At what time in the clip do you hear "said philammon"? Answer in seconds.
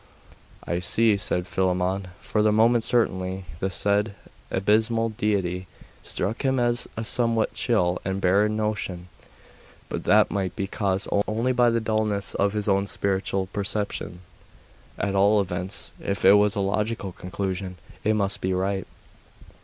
1.15-2.07